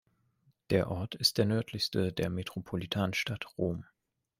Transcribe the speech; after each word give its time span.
Der 0.71 0.89
Ort 0.89 1.13
ist 1.13 1.37
der 1.37 1.45
nördlichste 1.45 2.11
der 2.11 2.31
Metropolitanstadt 2.31 3.55
Rom. 3.59 3.85